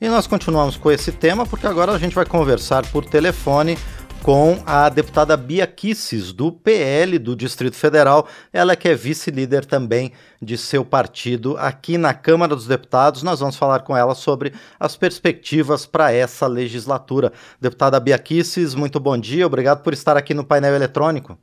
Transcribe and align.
E 0.00 0.08
nós 0.08 0.28
continuamos 0.28 0.76
com 0.76 0.92
esse 0.92 1.10
tema 1.10 1.44
porque 1.44 1.66
agora 1.66 1.90
a 1.90 1.98
gente 1.98 2.14
vai 2.14 2.24
conversar 2.24 2.86
por 2.92 3.04
telefone 3.04 3.74
com 4.22 4.54
a 4.64 4.88
deputada 4.88 5.36
Bia 5.36 5.66
Kisses, 5.66 6.32
do 6.32 6.52
PL 6.52 7.18
do 7.18 7.34
Distrito 7.34 7.74
Federal. 7.74 8.24
Ela 8.52 8.76
que 8.76 8.88
é 8.88 8.94
vice-líder 8.94 9.64
também 9.64 10.12
de 10.40 10.56
seu 10.56 10.84
partido 10.84 11.56
aqui 11.58 11.98
na 11.98 12.14
Câmara 12.14 12.54
dos 12.54 12.68
Deputados. 12.68 13.24
Nós 13.24 13.40
vamos 13.40 13.56
falar 13.56 13.80
com 13.80 13.96
ela 13.96 14.14
sobre 14.14 14.52
as 14.78 14.96
perspectivas 14.96 15.84
para 15.84 16.12
essa 16.12 16.46
legislatura. 16.46 17.32
Deputada 17.60 17.98
Bia 17.98 18.20
Kisses, 18.20 18.76
muito 18.76 19.00
bom 19.00 19.18
dia. 19.18 19.48
Obrigado 19.48 19.82
por 19.82 19.92
estar 19.92 20.16
aqui 20.16 20.32
no 20.32 20.44
painel 20.44 20.76
eletrônico. 20.76 21.36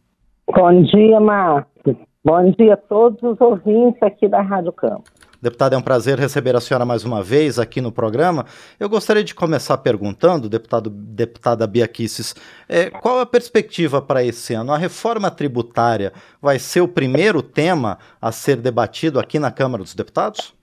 Bom 0.48 0.82
dia, 0.82 1.20
Marcos. 1.20 1.98
Bom 2.24 2.52
dia 2.58 2.76
a 2.76 2.78
todos 2.78 3.22
os 3.22 3.42
ouvintes 3.42 4.02
aqui 4.02 4.30
da 4.30 4.42
Rádio 4.42 4.72
Campo. 4.72 5.04
Deputada, 5.42 5.76
é 5.76 5.78
um 5.78 5.82
prazer 5.82 6.18
receber 6.18 6.56
a 6.56 6.62
senhora 6.62 6.86
mais 6.86 7.04
uma 7.04 7.22
vez 7.22 7.60
aqui 7.60 7.82
no 7.82 7.92
programa. 7.92 8.46
Eu 8.80 8.90
gostaria 8.90 9.24
de 9.24 9.36
começar 9.36 9.78
perguntando, 9.78 10.50
deputado, 10.50 10.90
deputada 10.90 11.68
Bia 11.68 11.88
Kisses, 11.88 12.36
é, 12.68 12.90
qual 12.90 13.20
a 13.20 13.26
perspectiva 13.26 14.02
para 14.02 14.24
esse 14.24 14.54
ano? 14.54 14.72
A 14.72 14.78
reforma 14.78 15.30
tributária 15.30 16.14
vai 16.42 16.60
ser 16.60 16.82
o 16.82 16.88
primeiro 16.88 17.42
tema 17.42 17.98
a 18.22 18.32
ser 18.32 18.58
debatido 18.58 19.20
aqui 19.20 19.38
na 19.40 19.52
Câmara 19.52 19.84
dos 19.84 19.94
Deputados? 19.94 20.54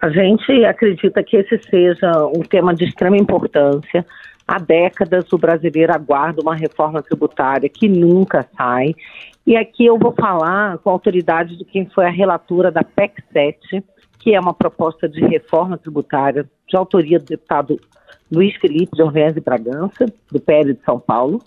A 0.00 0.08
gente 0.08 0.64
acredita 0.64 1.22
que 1.22 1.36
esse 1.36 1.58
seja 1.68 2.26
um 2.28 2.42
tema 2.42 2.74
de 2.74 2.84
extrema 2.84 3.16
importância. 3.16 4.06
Há 4.46 4.58
décadas 4.58 5.32
o 5.32 5.38
brasileiro 5.38 5.92
aguarda 5.92 6.40
uma 6.40 6.54
reforma 6.54 7.02
tributária 7.02 7.68
que 7.68 7.88
nunca 7.88 8.46
sai. 8.56 8.94
E 9.46 9.56
aqui 9.56 9.86
eu 9.86 9.98
vou 9.98 10.12
falar 10.12 10.78
com 10.78 10.90
a 10.90 10.92
autoridade 10.92 11.56
de 11.56 11.64
quem 11.64 11.86
foi 11.86 12.04
a 12.04 12.10
relatora 12.10 12.70
da 12.70 12.84
PEC 12.84 13.22
7, 13.32 13.84
que 14.20 14.34
é 14.34 14.40
uma 14.40 14.54
proposta 14.54 15.08
de 15.08 15.20
reforma 15.20 15.76
tributária 15.76 16.48
de 16.68 16.76
autoria 16.76 17.18
do 17.18 17.24
deputado 17.24 17.80
Luiz 18.30 18.54
Felipe 18.56 18.94
de 18.94 19.02
Orvés 19.02 19.36
e 19.36 19.40
Bragança, 19.40 20.06
do 20.30 20.40
PL 20.40 20.74
de 20.74 20.84
São 20.84 21.00
Paulo. 21.00 21.42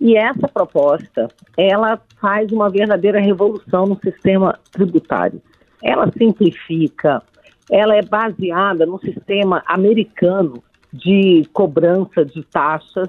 E 0.00 0.16
essa 0.16 0.48
proposta, 0.48 1.28
ela 1.56 2.00
faz 2.20 2.50
uma 2.52 2.68
verdadeira 2.68 3.20
revolução 3.20 3.86
no 3.86 3.98
sistema 4.00 4.58
tributário. 4.70 5.40
Ela 5.82 6.10
simplifica, 6.18 7.22
ela 7.70 7.94
é 7.94 8.02
baseada 8.02 8.84
no 8.84 8.98
sistema 8.98 9.62
americano 9.66 10.62
de 10.92 11.48
cobrança 11.52 12.24
de 12.24 12.42
taxas, 12.42 13.08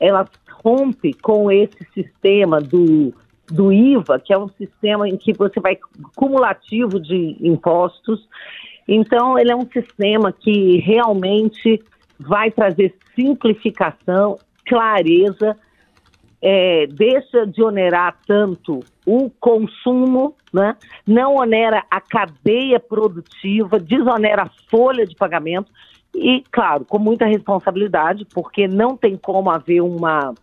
ela 0.00 0.28
rompe 0.64 1.12
com 1.14 1.50
esse 1.50 1.86
sistema 1.92 2.60
do 2.60 3.12
do 3.50 3.72
IVA, 3.72 4.18
que 4.18 4.32
é 4.32 4.38
um 4.38 4.48
sistema 4.48 5.08
em 5.08 5.16
que 5.16 5.32
você 5.32 5.60
vai 5.60 5.78
cumulativo 6.14 7.00
de 7.00 7.36
impostos. 7.40 8.26
Então, 8.86 9.38
ele 9.38 9.50
é 9.50 9.56
um 9.56 9.66
sistema 9.66 10.32
que 10.32 10.78
realmente 10.78 11.82
vai 12.18 12.50
trazer 12.50 12.94
simplificação, 13.14 14.38
clareza, 14.66 15.56
é, 16.40 16.86
deixa 16.86 17.46
de 17.46 17.62
onerar 17.62 18.16
tanto 18.26 18.80
o 19.04 19.30
consumo, 19.40 20.34
né? 20.52 20.76
não 21.06 21.36
onera 21.36 21.84
a 21.90 22.00
cadeia 22.00 22.78
produtiva, 22.78 23.78
desonera 23.78 24.42
a 24.42 24.50
folha 24.70 25.06
de 25.06 25.14
pagamento 25.14 25.70
e, 26.14 26.42
claro, 26.50 26.84
com 26.84 26.98
muita 26.98 27.26
responsabilidade, 27.26 28.26
porque 28.32 28.66
não 28.68 28.96
tem 28.96 29.16
como 29.16 29.50
haver 29.50 29.80
uma 29.80 30.34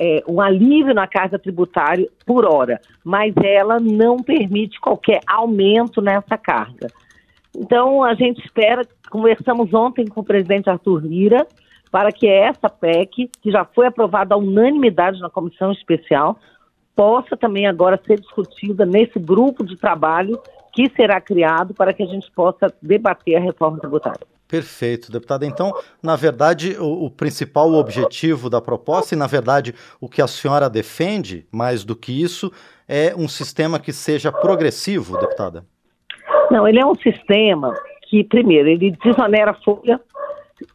é, 0.00 0.24
um 0.26 0.40
alívio 0.40 0.94
na 0.94 1.06
carga 1.06 1.38
tributária 1.38 2.08
por 2.24 2.46
hora, 2.46 2.80
mas 3.04 3.34
ela 3.36 3.78
não 3.78 4.16
permite 4.16 4.80
qualquer 4.80 5.20
aumento 5.26 6.00
nessa 6.00 6.38
carga. 6.38 6.88
Então, 7.54 8.02
a 8.02 8.14
gente 8.14 8.42
espera, 8.42 8.82
conversamos 9.10 9.74
ontem 9.74 10.06
com 10.06 10.20
o 10.20 10.24
presidente 10.24 10.70
Arthur 10.70 11.04
Lira, 11.04 11.46
para 11.90 12.10
que 12.10 12.26
essa 12.26 12.70
PEC, 12.70 13.30
que 13.42 13.50
já 13.50 13.64
foi 13.64 13.88
aprovada 13.88 14.34
à 14.34 14.38
unanimidade 14.38 15.20
na 15.20 15.28
comissão 15.28 15.70
especial, 15.72 16.38
possa 16.96 17.36
também 17.36 17.66
agora 17.66 18.00
ser 18.06 18.20
discutida 18.20 18.86
nesse 18.86 19.18
grupo 19.18 19.66
de 19.66 19.76
trabalho 19.76 20.40
que 20.72 20.88
será 20.96 21.20
criado 21.20 21.74
para 21.74 21.92
que 21.92 22.02
a 22.02 22.06
gente 22.06 22.30
possa 22.30 22.72
debater 22.80 23.36
a 23.36 23.40
reforma 23.40 23.78
tributária. 23.78 24.29
Perfeito, 24.50 25.12
deputada. 25.12 25.46
Então, 25.46 25.72
na 26.02 26.16
verdade, 26.16 26.76
o, 26.76 27.04
o, 27.04 27.10
principal 27.10 27.72
objetivo 27.72 28.50
da 28.50 28.60
proposta, 28.60 29.14
e 29.14 29.18
na 29.18 29.28
verdade 29.28 29.72
o 30.00 30.08
que 30.08 30.20
a 30.20 30.26
senhora 30.26 30.68
defende, 30.68 31.46
mais 31.52 31.84
do 31.84 31.94
que 31.94 32.20
isso, 32.20 32.50
é 32.88 33.14
um 33.16 33.28
sistema 33.28 33.78
que 33.78 33.92
seja 33.92 34.32
progressivo, 34.32 35.16
deputada? 35.20 35.64
Não, 36.50 36.66
ele 36.66 36.80
é 36.80 36.84
um 36.84 36.96
sistema 36.96 37.72
que, 38.08 38.24
primeiro, 38.24 38.68
ele 38.68 38.90
desonera 39.04 39.52
a 39.52 39.54
folha, 39.54 40.00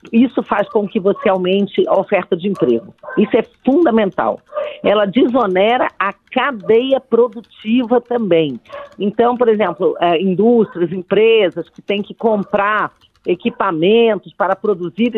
isso 0.10 0.42
faz 0.42 0.70
com 0.70 0.88
que 0.88 0.98
você 0.98 1.28
aumente 1.28 1.84
a 1.86 2.00
oferta 2.00 2.38
de 2.38 2.48
emprego. 2.48 2.96
Isso 3.18 3.36
é 3.36 3.44
fundamental. 3.66 4.40
Ela 4.82 5.06
desonera 5.06 5.90
a 6.00 6.14
cadeia 6.32 7.02
produtiva 7.02 8.00
também. 8.00 8.58
Então, 8.98 9.36
por 9.36 9.50
exemplo, 9.50 9.98
é, 10.00 10.22
indústrias, 10.22 10.94
empresas 10.94 11.68
que 11.68 11.82
têm 11.82 12.02
que 12.02 12.14
comprar 12.14 12.94
equipamentos 13.26 14.34
para 14.34 14.56
produzir, 14.56 15.12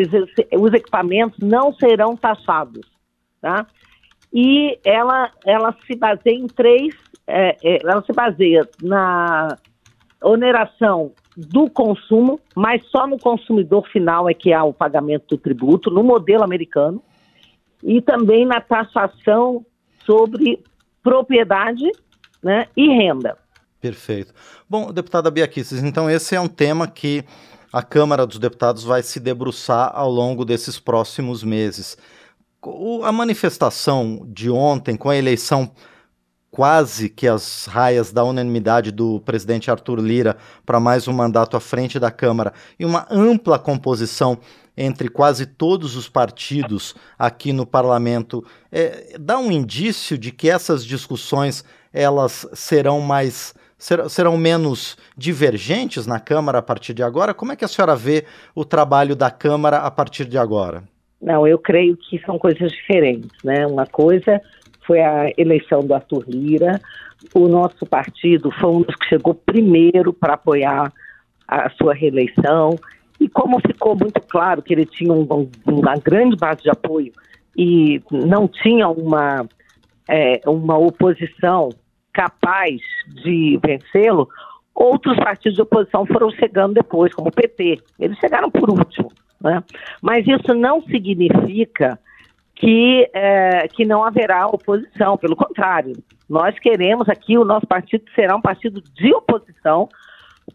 os 0.58 0.74
equipamentos 0.74 1.40
não 1.40 1.74
serão 1.74 2.16
taxados, 2.16 2.86
tá? 3.42 3.68
E 4.34 4.78
ela, 4.84 5.32
ela 5.46 5.76
se 5.86 5.96
baseia 5.96 6.36
em 6.36 6.48
três, 6.48 6.94
é, 7.26 7.58
é, 7.64 7.80
ela 7.84 8.02
se 8.04 8.14
baseia 8.14 8.68
na 8.82 9.58
oneração 10.24 11.12
do 11.36 11.70
consumo, 11.70 12.40
mas 12.56 12.84
só 12.88 13.06
no 13.06 13.20
consumidor 13.20 13.88
final 13.90 14.28
é 14.28 14.34
que 14.34 14.52
há 14.52 14.64
o 14.64 14.74
pagamento 14.74 15.36
do 15.36 15.38
tributo, 15.38 15.92
no 15.92 16.04
modelo 16.04 16.44
americano, 16.44 17.02
e 17.84 18.02
também 18.02 18.46
na 18.46 18.60
taxação 18.60 19.66
sobre 20.06 20.64
propriedade 21.04 21.86
né, 22.42 22.68
e 22.76 22.88
renda. 22.88 23.38
Perfeito. 23.80 24.34
Bom, 24.68 24.92
deputada 24.92 25.30
Bia 25.30 25.50
então 25.84 26.10
esse 26.10 26.36
é 26.36 26.42
um 26.42 26.48
tema 26.48 26.88
que 26.88 27.24
a 27.72 27.84
Câmara 27.84 28.26
dos 28.26 28.40
Deputados 28.40 28.84
vai 28.84 29.04
se 29.04 29.20
debruçar 29.20 29.92
ao 29.94 30.10
longo 30.10 30.46
desses 30.46 30.80
próximos 30.80 31.44
meses. 31.44 31.98
O, 32.64 33.04
a 33.04 33.12
manifestação 33.12 34.26
de 34.28 34.50
ontem, 34.50 34.96
com 34.96 35.10
a 35.10 35.16
eleição 35.16 35.72
quase 36.50 37.10
que 37.10 37.28
as 37.28 37.66
raias 37.66 38.12
da 38.12 38.24
unanimidade 38.24 38.92
do 38.92 39.20
presidente 39.22 39.70
Arthur 39.70 40.00
Lira 40.00 40.38
para 40.66 40.80
mais 40.80 41.08
um 41.08 41.14
mandato 41.14 41.56
à 41.56 41.60
frente 41.60 42.00
da 42.00 42.10
Câmara 42.10 42.54
e 42.80 42.86
uma 42.86 43.06
ampla 43.12 43.60
composição 43.60 44.40
entre 44.76 45.10
quase 45.10 45.46
todos 45.46 45.96
os 45.96 46.08
partidos 46.08 46.96
aqui 47.18 47.52
no 47.52 47.66
parlamento, 47.66 48.46
é, 48.72 49.18
dá 49.20 49.38
um 49.40 49.52
indício 49.52 50.18
de 50.18 50.32
que 50.32 50.50
essas 50.50 50.86
discussões 50.86 51.64
elas 51.92 52.48
serão 52.54 53.02
mais 53.02 53.56
ser, 53.78 54.10
serão 54.10 54.38
menos 54.38 54.98
divergentes 55.16 56.08
na 56.08 56.20
Câmara 56.20 56.60
a 56.60 56.62
partir 56.62 56.94
de 56.94 57.04
agora? 57.04 57.34
Como 57.34 57.52
é 57.52 57.56
que 57.56 57.66
a 57.66 57.68
senhora 57.68 57.96
vê 57.96 58.26
o 58.56 58.66
trabalho 58.66 59.16
da 59.16 59.30
Câmara 59.30 59.78
a 59.78 59.92
partir 59.92 60.26
de 60.26 60.38
agora? 60.38 60.84
Não, 61.22 61.48
eu 61.48 61.58
creio 61.58 61.98
que 61.98 62.20
são 62.26 62.38
coisas 62.38 62.72
diferentes, 62.72 63.32
né? 63.44 63.66
Uma 63.66 63.86
coisa 63.86 64.42
foi 64.86 65.02
a 65.02 65.32
eleição 65.38 65.86
do 65.86 65.94
Arthur 65.94 66.24
Lira, 66.28 66.80
o 67.34 67.48
nosso 67.48 67.86
partido 67.86 68.50
foi 68.52 68.70
um 68.70 68.82
dos 68.82 68.96
que 68.96 69.10
chegou 69.10 69.34
primeiro 69.34 70.14
para 70.14 70.36
apoiar 70.36 70.94
a 71.48 71.70
sua 71.72 71.94
reeleição, 71.94 72.78
e 73.20 73.28
como 73.28 73.60
ficou 73.60 73.96
muito 73.96 74.22
claro 74.22 74.62
que 74.62 74.74
ele 74.74 74.86
tinha 74.86 75.12
um, 75.12 75.28
uma 75.66 75.96
grande 75.96 76.36
base 76.36 76.62
de 76.62 76.70
apoio 76.70 77.12
e 77.58 78.02
não 78.12 78.48
tinha 78.48 78.88
uma, 78.88 79.46
é, 80.08 80.40
uma 80.46 80.78
oposição 80.78 81.70
capaz 82.18 82.82
de 83.24 83.60
vencê-lo, 83.64 84.28
outros 84.74 85.16
partidos 85.18 85.56
de 85.56 85.62
oposição 85.62 86.04
foram 86.08 86.32
chegando 86.32 86.74
depois, 86.74 87.14
como 87.14 87.30
o 87.30 87.32
PT. 87.32 87.80
Eles 88.00 88.18
chegaram 88.18 88.50
por 88.50 88.72
último. 88.72 89.12
Né? 89.40 89.64
Mas 90.02 90.26
isso 90.28 90.56
não 90.56 90.82
significa 90.82 92.00
que, 92.56 93.08
é, 93.14 93.68
que 93.68 93.86
não 93.86 94.04
haverá 94.04 94.48
oposição, 94.48 95.16
pelo 95.16 95.36
contrário. 95.36 95.94
Nós 96.28 96.58
queremos 96.58 97.08
aqui, 97.08 97.38
o 97.38 97.46
nosso 97.46 97.68
partido 97.68 98.04
será 98.16 98.36
um 98.36 98.42
partido 98.42 98.82
de 98.96 99.14
oposição, 99.14 99.88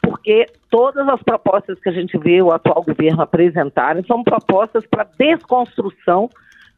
porque 0.03 0.47
todas 0.69 1.08
as 1.08 1.23
propostas 1.23 1.79
que 1.79 1.88
a 1.88 1.93
gente 1.93 2.19
vê 2.19 2.43
o 2.43 2.50
atual 2.50 2.82
governo 2.82 3.23
apresentarem 3.23 4.05
são 4.05 4.25
propostas 4.25 4.85
para 4.85 5.08
desconstrução 5.17 6.29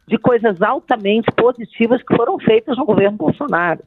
de 0.07 0.19
coisas 0.19 0.61
altamente 0.61 1.33
positivas 1.33 2.03
que 2.03 2.15
foram 2.15 2.39
feitas 2.39 2.77
no 2.77 2.85
governo 2.85 3.17
Bolsonaro. 3.17 3.81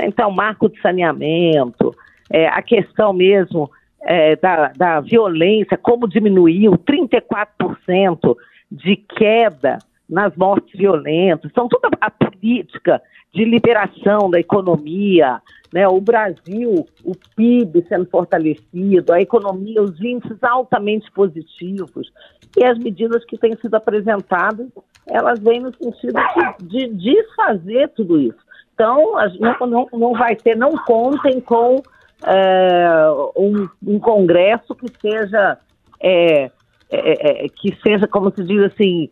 Então, 0.00 0.30
marco 0.30 0.68
de 0.68 0.80
saneamento, 0.80 1.94
é, 2.30 2.46
a 2.48 2.62
questão 2.62 3.12
mesmo 3.12 3.70
é, 4.02 4.36
da, 4.36 4.68
da 4.68 5.00
violência, 5.00 5.76
como 5.76 6.08
diminuiu 6.08 6.72
34% 6.72 8.36
de 8.70 8.96
queda 8.96 9.78
nas 10.08 10.34
mortes 10.36 10.78
violentas. 10.78 11.50
Então, 11.50 11.68
toda 11.68 11.88
a 12.00 12.10
política 12.10 13.00
de 13.32 13.44
liberação 13.44 14.30
da 14.30 14.38
economia, 14.38 15.40
né, 15.72 15.88
o 15.88 16.00
Brasil, 16.00 16.86
o 17.02 17.12
PIB 17.34 17.84
sendo 17.88 18.06
fortalecido, 18.06 19.12
a 19.12 19.20
economia, 19.20 19.82
os 19.82 19.98
índices 20.00 20.42
altamente 20.42 21.10
positivos 21.12 22.12
e 22.56 22.64
as 22.64 22.78
medidas 22.78 23.24
que 23.24 23.38
têm 23.38 23.56
sido 23.56 23.74
apresentadas, 23.74 24.68
elas 25.08 25.38
vêm 25.40 25.60
no 25.60 25.74
sentido 25.74 26.20
de, 26.60 26.88
de 26.88 27.14
desfazer 27.14 27.88
tudo 27.90 28.20
isso. 28.20 28.51
Então, 28.74 29.14
não, 29.38 29.66
não, 29.66 29.88
não 29.92 30.12
vai 30.12 30.34
ter, 30.34 30.56
não 30.56 30.72
contem 30.72 31.40
com 31.40 31.82
é, 32.24 32.88
um, 33.36 33.68
um, 33.86 33.98
congresso 33.98 34.74
que 34.74 34.86
seja, 35.00 35.58
é, 36.00 36.50
é, 36.90 37.44
é 37.44 37.48
que 37.48 37.76
seja, 37.82 38.06
como 38.06 38.32
se 38.34 38.42
diz 38.44 38.62
assim, 38.64 39.10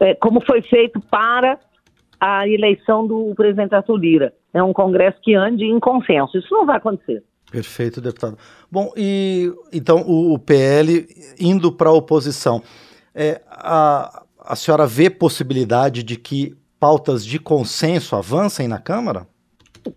é, 0.00 0.14
como 0.14 0.40
foi 0.44 0.62
feito 0.62 1.00
para 1.00 1.58
a 2.20 2.48
eleição 2.48 3.06
do 3.06 3.32
presidente 3.36 3.74
Arthur 3.74 3.96
Lira. 3.96 4.32
É 4.52 4.62
um 4.62 4.72
congresso 4.72 5.18
que 5.22 5.34
ande 5.34 5.64
em 5.64 5.78
consenso. 5.78 6.36
Isso 6.36 6.52
não 6.52 6.66
vai 6.66 6.78
acontecer. 6.78 7.22
Perfeito, 7.50 8.00
deputado. 8.00 8.36
Bom, 8.70 8.92
e 8.96 9.52
então 9.72 10.02
o, 10.06 10.34
o 10.34 10.38
PL 10.38 11.06
indo 11.38 11.72
para 11.72 11.88
a 11.88 11.92
oposição, 11.92 12.62
é, 13.14 13.40
a, 13.50 14.22
a 14.40 14.56
senhora 14.56 14.86
vê 14.86 15.08
possibilidade 15.08 16.02
de 16.02 16.16
que 16.16 16.56
pautas 16.78 17.24
de 17.24 17.38
consenso 17.38 18.16
avancem 18.16 18.68
na 18.68 18.78
Câmara? 18.78 19.26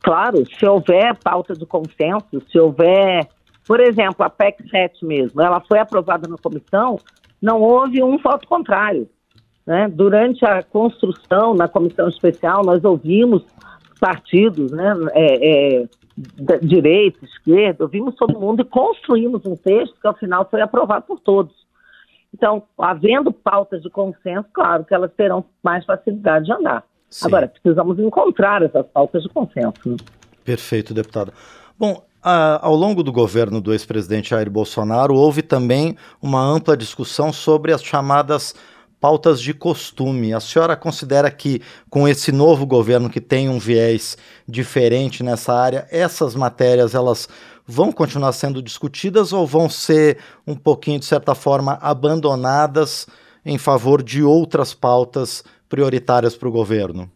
Claro, 0.01 0.44
se 0.57 0.66
houver 0.66 1.16
pauta 1.18 1.54
de 1.54 1.66
consenso, 1.66 2.42
se 2.51 2.60
houver, 2.60 3.28
por 3.68 3.80
exemplo, 3.80 4.25
a 4.25 4.30
PEC 4.30 4.69
7 4.69 5.06
mesmo, 5.06 5.42
ela 5.42 5.60
foi 5.62 5.80
aprovada 5.80 6.28
na 6.28 6.38
comissão, 6.38 6.98
não 7.42 7.62
houve 7.62 8.01
um 8.01 8.18
voto 8.18 8.48
contrário. 8.48 9.10
Né? 9.66 9.88
Durante 9.89 10.45
a 10.45 10.63
construção 10.63 11.54
na 11.54 11.68
comissão 11.68 12.07
especial, 12.07 12.63
nós 12.63 12.83
ouvimos 12.83 13.44
partidos, 14.00 14.72
né, 14.72 14.94
é, 15.13 15.81
é, 15.81 15.89
direita, 16.62 17.24
esquerda, 17.24 17.83
ouvimos 17.83 18.16
todo 18.16 18.39
mundo 18.39 18.62
e 18.62 18.66
construímos 18.66 19.45
um 19.45 19.56
texto 19.56 19.95
que, 20.00 20.07
ao 20.07 20.16
final, 20.16 20.48
foi 20.50 20.62
aprovado 20.62 21.06
por 21.06 21.19
todos. 21.19 21.54
Então, 22.33 22.63
havendo 22.78 23.31
pautas 23.31 23.81
de 23.81 23.89
consenso, 23.89 24.48
claro 24.54 24.86
que 24.86 24.94
elas 24.94 25.12
terão 25.16 25.44
mais 25.62 25.86
facilidade 25.86 26.45
de 26.45 26.54
andar. 26.54 26.83
Sim. 27.10 27.28
Agora, 27.28 27.48
precisamos 27.48 28.00
encontrar 28.00 28.62
essas 28.62 28.86
pautas 28.88 29.24
de 29.24 29.30
consenso. 29.30 29.74
Né? 29.86 29.98
Perfeito, 30.45 30.94
deputada. 30.94 31.33
Bom, 31.78 32.01
a, 32.24 32.66
ao 32.66 32.75
longo 32.75 33.04
do 33.04 33.12
governo 33.12 33.60
do 33.60 33.74
ex-presidente 33.74 34.30
Jair 34.30 34.50
Bolsonaro, 34.50 35.16
houve 35.16 35.42
também 35.42 35.98
uma 36.22 36.42
ampla 36.42 36.78
discussão 36.78 37.33
sobre 37.33 37.74
as 37.74 37.83
chamadas 37.83 38.56
pautas 39.01 39.42
de 39.42 39.51
costume. 39.51 40.31
A 40.31 40.39
senhora 40.39 40.77
considera 40.77 41.31
que, 41.31 41.59
com 41.89 42.07
esse 42.07 42.31
novo 42.31 42.68
governo 42.68 43.09
que 43.09 43.19
tem 43.19 43.50
um 43.50 43.57
viés 43.57 44.15
diferente 44.48 45.24
nessa 45.24 45.53
área, 45.53 45.88
essas 45.89 46.36
matérias 46.36 46.94
elas 46.94 47.27
vão 47.65 47.92
continuar 47.92 48.31
sendo 48.33 48.62
discutidas 48.62 49.33
ou 49.33 49.48
vão 49.48 49.68
ser 49.68 50.19
um 50.45 50.56
pouquinho, 50.56 51.00
de 51.00 51.06
certa 51.06 51.33
forma, 51.33 51.80
abandonadas 51.81 53.07
em 53.44 53.57
favor 53.57 54.03
de 54.03 54.24
outras 54.24 54.74
pautas 54.74 55.44
prioritárias 55.68 56.36
para 56.36 56.47
o 56.47 56.51
governo? 56.51 57.09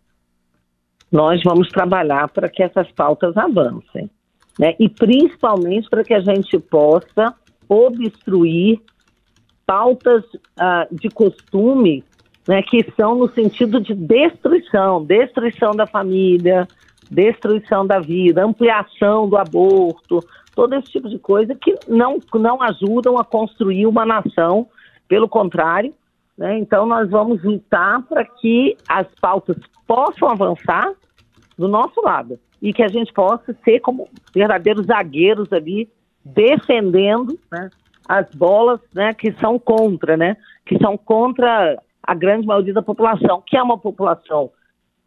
Nós 1.12 1.40
vamos 1.44 1.70
trabalhar 1.70 2.30
para 2.30 2.50
que 2.50 2.64
essas 2.64 2.92
pautas 2.94 3.38
avancem, 3.38 4.10
né? 4.58 4.74
e 4.80 4.90
principalmente 4.90 5.88
para 5.88 6.04
que 6.04 6.16
a 6.16 6.20
gente 6.20 6.58
possa 6.58 7.36
obstruir 7.70 8.82
pautas 9.66 10.24
uh, 10.24 10.88
de 10.92 11.10
costume 11.10 12.04
né, 12.48 12.62
que 12.62 12.86
são 12.96 13.16
no 13.16 13.30
sentido 13.30 13.80
de 13.80 13.94
destruição, 13.94 15.04
destruição 15.04 15.72
da 15.72 15.88
família, 15.88 16.68
destruição 17.10 17.86
da 17.86 18.00
vida, 18.00 18.44
ampliação 18.44 19.28
do 19.28 19.38
aborto, 19.38 20.20
todo 20.54 20.74
esse 20.76 20.92
tipo 20.92 21.10
de 21.10 21.20
coisa 21.20 21.56
que 21.56 21.76
não, 21.88 22.20
não 22.34 22.62
ajudam 22.62 23.18
a 23.18 23.24
construir 23.24 23.86
uma 23.86 24.06
nação, 24.06 24.68
pelo 25.08 25.28
contrário. 25.28 25.94
Né? 26.38 26.58
Então, 26.60 26.86
nós 26.86 27.10
vamos 27.10 27.44
lutar 27.44 28.02
para 28.04 28.26
que 28.26 28.76
as 28.88 29.08
pautas 29.20 29.58
possam 29.88 30.30
avançar 30.30 30.94
do 31.58 31.68
nosso 31.68 32.02
lado 32.02 32.40
e 32.62 32.74
que 32.74 32.84
a 32.84 32.88
gente 32.88 33.14
possa 33.14 33.56
ser 33.64 33.80
como 33.80 34.10
verdadeiros 34.34 34.88
zagueiros 34.88 35.52
ali, 35.54 35.90
defendendo 36.24 37.38
né, 37.52 37.70
as 38.08 38.30
bolas 38.36 38.80
né, 38.94 39.14
que 39.14 39.32
são 39.34 39.58
contra, 39.58 40.16
né, 40.16 40.38
que 40.66 40.78
são 40.78 40.98
contra 40.98 41.78
a 42.02 42.14
grande 42.14 42.46
maioria 42.46 42.74
da 42.74 42.82
população, 42.82 43.42
que 43.46 43.58
é 43.58 43.64
uma 43.64 43.78
população 43.78 44.52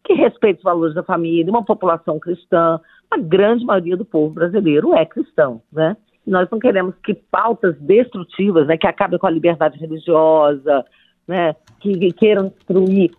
que 0.04 0.14
respeita 0.14 0.58
os 0.58 0.64
valores 0.64 0.94
da 0.94 1.02
família, 1.02 1.50
uma 1.50 1.64
população 1.64 2.18
cristã, 2.18 2.80
a 3.10 3.18
grande 3.18 3.64
maioria 3.64 3.96
do 3.96 4.04
povo 4.04 4.34
brasileiro 4.34 4.94
é 4.94 5.04
cristão, 5.04 5.62
né? 5.72 5.96
Nós 6.26 6.48
não 6.50 6.58
queremos 6.58 6.94
que 7.02 7.14
pautas 7.14 7.78
destrutivas, 7.80 8.66
né, 8.66 8.76
que 8.76 8.86
acabem 8.86 9.18
com 9.18 9.26
a 9.26 9.30
liberdade 9.30 9.78
religiosa, 9.78 10.84
né, 11.26 11.54
que 11.80 12.12
queiram 12.12 12.48
destruir 12.48 13.10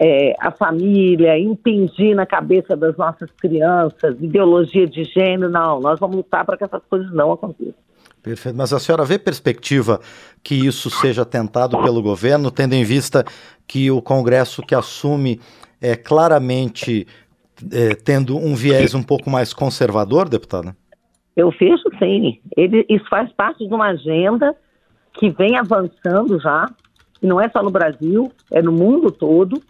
é, 0.00 0.34
a 0.38 0.50
família, 0.50 1.38
impingir 1.38 2.14
na 2.14 2.24
cabeça 2.24 2.76
das 2.76 2.96
nossas 2.96 3.30
crianças 3.32 4.16
ideologia 4.20 4.86
de 4.86 5.04
gênero, 5.04 5.50
não. 5.50 5.80
Nós 5.80 5.98
vamos 5.98 6.16
lutar 6.16 6.44
para 6.44 6.56
que 6.56 6.64
essas 6.64 6.82
coisas 6.88 7.12
não 7.12 7.32
aconteçam. 7.32 7.74
Perfeito. 8.22 8.56
Mas 8.56 8.72
a 8.72 8.78
senhora 8.78 9.04
vê 9.04 9.18
perspectiva 9.18 10.00
que 10.42 10.54
isso 10.54 10.90
seja 10.90 11.24
tentado 11.24 11.80
pelo 11.82 12.02
governo, 12.02 12.50
tendo 12.50 12.74
em 12.74 12.84
vista 12.84 13.24
que 13.66 13.90
o 13.90 14.02
Congresso 14.02 14.62
que 14.62 14.74
assume 14.74 15.40
é 15.80 15.96
claramente 15.96 17.06
é, 17.72 17.94
tendo 17.94 18.36
um 18.36 18.54
viés 18.54 18.94
um 18.94 19.02
pouco 19.02 19.30
mais 19.30 19.52
conservador, 19.52 20.28
deputada? 20.28 20.76
Eu 21.36 21.50
vejo 21.50 21.84
sim. 21.98 22.40
Ele, 22.56 22.84
isso 22.88 23.08
faz 23.08 23.32
parte 23.32 23.66
de 23.66 23.74
uma 23.74 23.88
agenda 23.88 24.54
que 25.14 25.30
vem 25.30 25.56
avançando 25.56 26.38
já, 26.40 26.66
e 27.22 27.26
não 27.26 27.40
é 27.40 27.48
só 27.48 27.62
no 27.62 27.70
Brasil, 27.70 28.30
é 28.50 28.62
no 28.62 28.72
mundo 28.72 29.10
todo. 29.10 29.60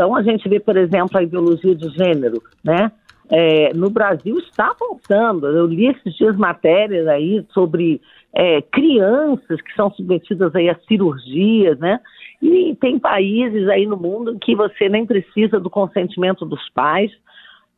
Então 0.00 0.16
a 0.16 0.22
gente 0.22 0.48
vê, 0.48 0.58
por 0.58 0.78
exemplo, 0.78 1.18
a 1.18 1.22
ideologia 1.22 1.74
de 1.74 1.90
gênero, 1.90 2.42
né? 2.64 2.90
É, 3.28 3.74
no 3.74 3.90
Brasil 3.90 4.38
está 4.38 4.70
avançando. 4.70 5.46
Eu 5.46 5.66
li 5.66 5.88
esses 5.88 6.16
dias 6.16 6.34
matérias 6.38 7.06
aí 7.06 7.44
sobre 7.50 8.00
é, 8.34 8.62
crianças 8.62 9.60
que 9.60 9.74
são 9.74 9.90
submetidas 9.90 10.56
aí 10.56 10.70
a 10.70 10.76
cirurgias, 10.88 11.78
né? 11.78 12.00
E 12.40 12.74
tem 12.80 12.98
países 12.98 13.68
aí 13.68 13.84
no 13.84 13.98
mundo 13.98 14.38
que 14.40 14.56
você 14.56 14.88
nem 14.88 15.04
precisa 15.04 15.60
do 15.60 15.68
consentimento 15.68 16.46
dos 16.46 16.66
pais. 16.70 17.12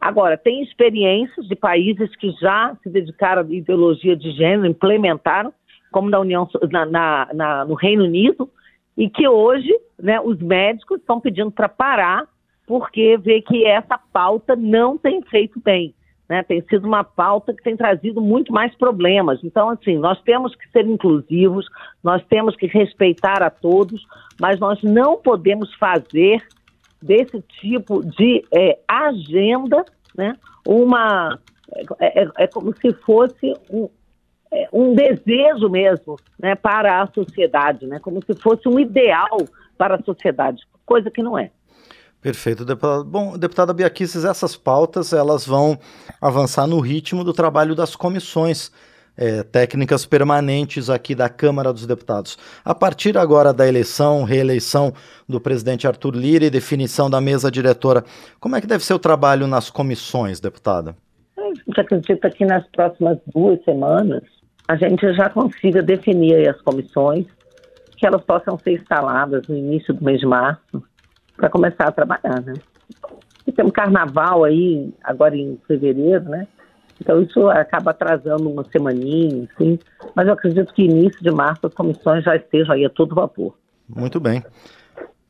Agora, 0.00 0.36
tem 0.38 0.62
experiências 0.62 1.48
de 1.48 1.56
países 1.56 2.14
que 2.14 2.30
já 2.40 2.76
se 2.84 2.88
dedicaram 2.88 3.42
à 3.42 3.52
ideologia 3.52 4.14
de 4.14 4.30
gênero, 4.30 4.66
implementaram, 4.66 5.52
como 5.90 6.08
na 6.08 6.20
União, 6.20 6.48
na, 6.70 6.86
na, 6.86 7.28
na 7.34 7.64
no 7.64 7.74
Reino 7.74 8.04
Unido, 8.04 8.48
e 8.96 9.08
que 9.08 9.26
hoje 9.26 9.72
né, 9.98 10.20
os 10.20 10.38
médicos 10.40 10.98
estão 10.98 11.20
pedindo 11.20 11.50
para 11.50 11.68
parar 11.68 12.26
porque 12.66 13.16
vê 13.18 13.40
que 13.42 13.66
essa 13.66 13.98
pauta 14.12 14.54
não 14.56 14.96
tem 14.96 15.20
feito 15.22 15.60
bem. 15.60 15.94
Né? 16.28 16.42
Tem 16.42 16.62
sido 16.62 16.86
uma 16.86 17.04
pauta 17.04 17.52
que 17.52 17.62
tem 17.62 17.76
trazido 17.76 18.20
muito 18.20 18.52
mais 18.52 18.74
problemas. 18.76 19.40
Então, 19.42 19.68
assim, 19.68 19.98
nós 19.98 20.20
temos 20.22 20.54
que 20.54 20.68
ser 20.70 20.86
inclusivos, 20.86 21.66
nós 22.02 22.24
temos 22.26 22.56
que 22.56 22.66
respeitar 22.66 23.42
a 23.42 23.50
todos, 23.50 24.02
mas 24.40 24.58
nós 24.58 24.82
não 24.82 25.18
podemos 25.18 25.74
fazer 25.74 26.42
desse 27.02 27.42
tipo 27.60 28.02
de 28.04 28.44
é, 28.50 28.78
agenda 28.88 29.84
né, 30.16 30.36
uma. 30.66 31.38
É, 31.98 32.22
é, 32.22 32.28
é 32.38 32.46
como 32.46 32.74
se 32.76 32.92
fosse 33.04 33.54
um 34.72 34.94
desejo 34.94 35.68
mesmo 35.68 36.16
né, 36.38 36.54
para 36.54 37.02
a 37.02 37.06
sociedade, 37.06 37.86
né, 37.86 37.98
como 37.98 38.22
se 38.24 38.34
fosse 38.34 38.68
um 38.68 38.78
ideal 38.78 39.38
para 39.76 39.96
a 39.96 40.02
sociedade, 40.02 40.62
coisa 40.84 41.10
que 41.10 41.22
não 41.22 41.38
é. 41.38 41.50
Perfeito, 42.20 42.64
deputado. 42.64 43.04
Bom, 43.04 43.36
deputada 43.36 43.74
Biaquices, 43.74 44.24
essas 44.24 44.54
pautas 44.54 45.12
elas 45.12 45.44
vão 45.44 45.76
avançar 46.20 46.68
no 46.68 46.78
ritmo 46.78 47.24
do 47.24 47.32
trabalho 47.32 47.74
das 47.74 47.96
comissões 47.96 48.70
é, 49.16 49.42
técnicas 49.42 50.06
permanentes 50.06 50.88
aqui 50.88 51.16
da 51.16 51.28
Câmara 51.28 51.72
dos 51.72 51.84
Deputados. 51.84 52.38
A 52.64 52.74
partir 52.74 53.18
agora 53.18 53.52
da 53.52 53.66
eleição, 53.66 54.22
reeleição 54.22 54.92
do 55.28 55.40
presidente 55.40 55.86
Arthur 55.86 56.14
Lira 56.14 56.44
e 56.44 56.50
definição 56.50 57.10
da 57.10 57.20
mesa 57.20 57.50
diretora, 57.50 58.04
como 58.38 58.54
é 58.54 58.60
que 58.60 58.68
deve 58.68 58.84
ser 58.84 58.94
o 58.94 59.00
trabalho 59.00 59.48
nas 59.48 59.68
comissões, 59.68 60.38
deputada? 60.38 60.94
A 61.36 61.54
gente 61.54 61.80
acredita 61.80 62.30
que 62.30 62.44
nas 62.44 62.64
próximas 62.68 63.18
duas 63.34 63.62
semanas 63.64 64.22
a 64.68 64.76
gente 64.76 65.12
já 65.14 65.28
consiga 65.28 65.82
definir 65.82 66.48
as 66.48 66.60
comissões, 66.60 67.26
que 67.96 68.06
elas 68.06 68.22
possam 68.22 68.58
ser 68.58 68.72
instaladas 68.72 69.46
no 69.46 69.56
início 69.56 69.94
do 69.94 70.04
mês 70.04 70.20
de 70.20 70.26
março 70.26 70.82
para 71.36 71.48
começar 71.48 71.88
a 71.88 71.92
trabalhar, 71.92 72.40
né? 72.42 72.54
E 73.46 73.52
temos 73.52 73.72
carnaval 73.72 74.44
aí, 74.44 74.92
agora 75.02 75.36
em 75.36 75.58
fevereiro, 75.66 76.24
né? 76.24 76.46
Então 77.00 77.20
isso 77.20 77.48
acaba 77.48 77.90
atrasando 77.90 78.48
uma 78.48 78.64
semaninha, 78.70 79.48
assim. 79.52 79.78
Mas 80.14 80.26
eu 80.26 80.34
acredito 80.34 80.72
que 80.72 80.82
início 80.82 81.20
de 81.22 81.30
março 81.30 81.66
as 81.66 81.74
comissões 81.74 82.24
já 82.24 82.36
estejam 82.36 82.74
aí 82.74 82.84
a 82.84 82.90
todo 82.90 83.14
vapor. 83.14 83.54
Muito 83.88 84.20
bem. 84.20 84.42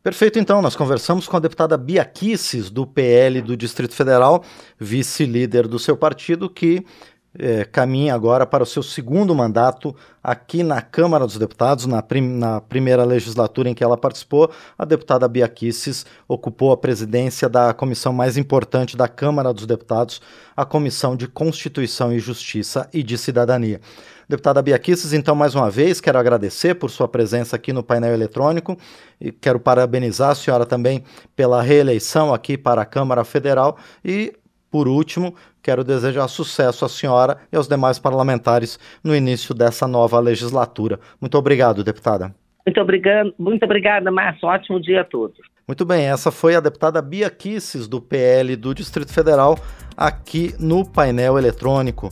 Perfeito, 0.02 0.38
então. 0.38 0.60
Nós 0.60 0.74
conversamos 0.74 1.28
com 1.28 1.36
a 1.36 1.40
deputada 1.40 1.78
Bia 1.78 2.04
Kisses, 2.04 2.70
do 2.70 2.86
PL 2.86 3.40
do 3.40 3.56
Distrito 3.56 3.94
Federal, 3.94 4.42
vice-líder 4.78 5.68
do 5.68 5.78
seu 5.78 5.96
partido, 5.96 6.50
que 6.50 6.84
é, 7.38 7.64
caminha 7.64 8.14
agora 8.14 8.46
para 8.46 8.62
o 8.62 8.66
seu 8.66 8.82
segundo 8.82 9.34
mandato 9.34 9.94
aqui 10.22 10.62
na 10.62 10.82
Câmara 10.82 11.26
dos 11.26 11.38
Deputados, 11.38 11.86
na, 11.86 12.02
prim 12.02 12.20
na, 12.20 12.60
primeira 12.60 13.04
legislatura 13.04 13.68
em 13.70 13.74
que 13.74 13.82
ela 13.82 13.96
participou, 13.96 14.50
a 14.78 14.84
deputada 14.84 15.26
Bia 15.26 15.48
Kicis 15.48 16.04
ocupou 16.28 16.72
a 16.72 16.76
presidência 16.76 17.48
da 17.48 17.72
comissão 17.72 18.12
mais 18.12 18.36
importante 18.36 18.96
da 18.96 19.08
Câmara 19.08 19.52
dos 19.52 19.66
Deputados, 19.66 20.20
a 20.56 20.64
Comissão 20.64 21.16
de 21.16 21.26
Constituição 21.26 22.12
e 22.12 22.18
Justiça 22.18 22.88
e 22.92 23.02
de 23.02 23.16
Cidadania. 23.16 23.80
Deputada 24.28 24.62
Bia 24.62 24.78
Kicis, 24.78 25.12
então, 25.12 25.34
mais 25.34 25.54
uma 25.54 25.70
vez, 25.70 26.00
quero 26.00 26.18
agradecer 26.18 26.74
por 26.74 26.90
sua 26.90 27.08
presença 27.08 27.56
aqui 27.56 27.72
no 27.72 27.82
painel 27.82 28.14
eletrônico 28.14 28.78
e 29.20 29.32
quero 29.32 29.58
parabenizar 29.58 30.30
a 30.30 30.34
senhora 30.34 30.64
também 30.64 31.02
pela 31.34 31.60
reeleição 31.60 32.32
aqui 32.32 32.56
para 32.56 32.82
a 32.82 32.86
Câmara 32.86 33.24
Federal 33.24 33.76
e 34.04 34.32
por 34.72 34.88
último, 34.88 35.34
quero 35.62 35.84
desejar 35.84 36.26
sucesso 36.28 36.86
à 36.86 36.88
senhora 36.88 37.36
e 37.52 37.56
aos 37.56 37.68
demais 37.68 37.98
parlamentares 37.98 38.80
no 39.04 39.14
início 39.14 39.54
dessa 39.54 39.86
nova 39.86 40.18
legislatura. 40.18 40.98
Muito 41.20 41.36
obrigado, 41.36 41.84
deputada. 41.84 42.34
Muito, 42.66 42.80
obrigado, 42.80 43.34
muito 43.38 43.62
obrigada, 43.64 44.10
Márcio. 44.10 44.48
Ótimo 44.48 44.80
dia 44.80 45.02
a 45.02 45.04
todos. 45.04 45.36
Muito 45.68 45.84
bem, 45.84 46.06
essa 46.06 46.30
foi 46.30 46.54
a 46.56 46.60
deputada 46.60 47.02
Bia 47.02 47.28
Kisses, 47.28 47.86
do 47.86 48.00
PL 48.00 48.56
do 48.56 48.74
Distrito 48.74 49.12
Federal, 49.12 49.58
aqui 49.94 50.54
no 50.58 50.88
painel 50.88 51.36
eletrônico. 51.36 52.10